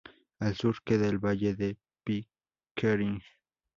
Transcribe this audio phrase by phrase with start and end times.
[0.39, 3.21] Al sur queda el valle de Pickering.